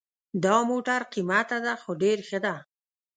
[0.43, 2.55] دا موټر قیمته ده خو ډېر ښه ده